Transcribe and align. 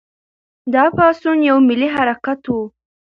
دا 0.73 0.83
پاڅون 0.95 1.37
یو 1.49 1.57
ملي 1.67 1.87
حرکت 1.95 2.41
و. 2.53 2.57